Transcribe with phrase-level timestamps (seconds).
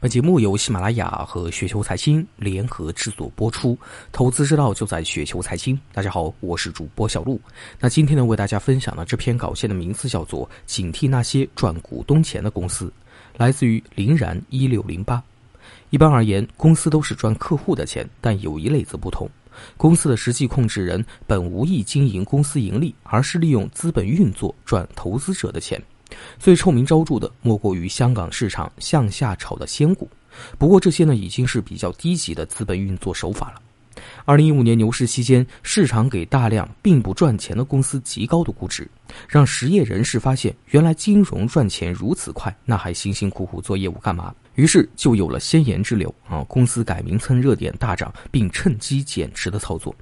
[0.00, 3.76] 本节目由喜马拉雅和雪球财经联合制作播出，
[4.12, 5.76] 投资之道就在雪球财经。
[5.92, 7.40] 大家好，我是主播小璐。
[7.80, 12.84] 那今天呢，为大家分享的这篇稿件的名字叫做《警惕那些赚股东钱的公司》，
[13.36, 15.20] 来自于林然一六零八。
[15.90, 19.28] 一般而言，公司都是赚客户的钱，但有一类则不同。
[19.76, 25.82] 公司的实际控制人本无意经营公司盈利，而是利用资本运作赚投资者的钱。
[26.38, 30.08] 最臭名昭著的莫过于香港市场向下炒的仙股，
[30.58, 33.62] 不过这些呢已经是比较低级的资本运作手法了。
[34.24, 38.88] 二零一五年牛市期间，市场给大量并不赚钱的公司极高的估值，
[39.28, 44.32] 让实业人士发现原来金融赚钱如此快，那还辛辛苦苦做业务干嘛？
[44.54, 49.94] 于是就有了先言之流啊，公司改名蹭热点大涨，并趁机减持的操作。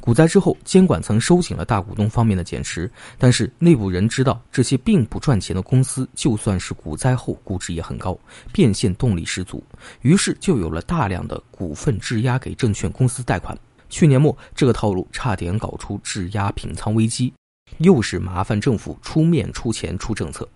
[0.00, 8.18] 股灾之后，监管层收紧了大股东方面的减持，但是内部人知道这些并不赚钱的公司，就算是股灾后估值也很高，
[8.52, 9.62] 变现动力十足，
[10.02, 13.56] 于是就有了大量的股份质押给证券公司贷款。
[13.88, 17.32] 去年末，这个套路差点搞出质押平仓危机，
[17.78, 20.48] 又是麻烦政府出面出钱出政策。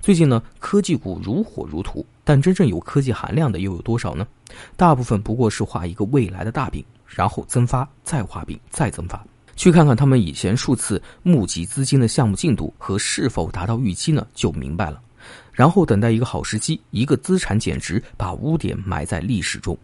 [0.00, 4.26] 最近呢，科技股如火如荼，但真正有科技含量的又有多少呢？
[4.76, 6.84] 大部分不过是画一个未来的大饼。
[7.12, 9.20] 然后增发，再画饼，再增发，
[9.56, 15.02] 去看看他们以前数次募集资金的项目进度和是否达到预期呢，就明白了。
[15.52, 19.76] 然后等待一个好时机，一个资产减值，把污点埋在历史中。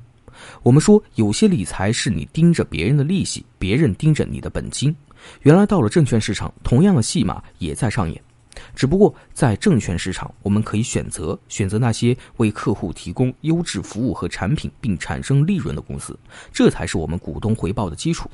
[0.62, 4.94] 我们说，有些理财是你盯着别人的利息，别人盯着你的本金。
[5.42, 8.22] 原来到了证券市场，同样的戏码也在上演。
[8.74, 16.18] 只不过在证券市场，我们可以选择选择那些为客户提供优质服务和产品并产生利润的公司，
[16.52, 18.30] 这才是我们股东回报的基础。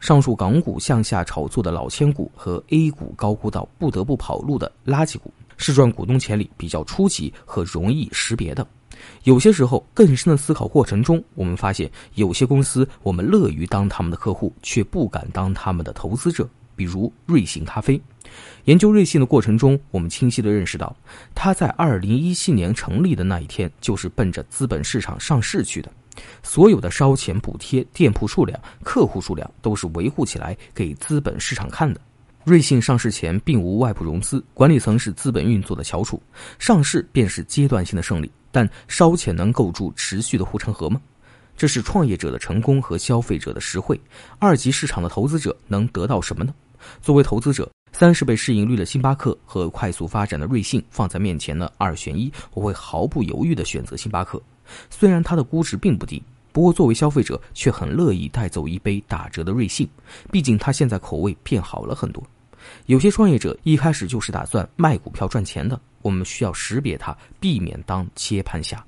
[0.00, 8.66] 上述港股向下炒作的老千股和 A 股高估到不得不跑路的垃圾股，是赚股东钱里比较初级和容易识别的。
[9.22, 16.48] 有些时候，更深的思考过程中，我们发现有些公司我们乐于当他们的客户，却不敢当他们的投资者。
[16.76, 18.00] 比如瑞幸咖啡，
[18.64, 20.96] 研究瑞幸的过程中，我们清晰地认识到，
[21.34, 25.90] 它在二零一七年成立的那一天，就是奔着资本市场上市去的。
[26.42, 32.00] 所有的烧钱补贴、店铺数量、客户数量，都是维护起来给资本市场看的。
[32.44, 36.22] 瑞幸上市前并无外部融资，管理层是资本运作的翘楚，
[36.58, 38.30] 上市便是阶段性的胜利。
[38.52, 41.00] 但烧钱能构筑持续的护城河吗？
[41.56, 44.00] 这是创业者的成功和消费者的实惠。
[44.38, 46.54] 二级市场的投资者能得到什么呢？
[47.00, 54.42] 作为投资者，三十倍市盈率的星巴克和快速发展的瑞幸放在面前呢，二选一，我会毫不犹豫地选择星巴克。
[54.90, 59.88] 虽然它的估值并不低，不过作为消费者却很乐意带走一杯打折的瑞幸，
[60.32, 62.20] 毕竟它现在口味变好了很多。
[62.86, 68.84] 有些创业者一开始就是打算卖股票赚钱的，我们需要识别它，避免当接盘侠。